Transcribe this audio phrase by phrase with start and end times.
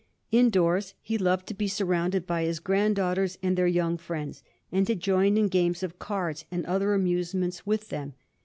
[0.31, 4.95] Indoors he loved to be surrounded by his granddaughters and their young friends, and to
[4.95, 8.15] join in games of cards and other amusements with them.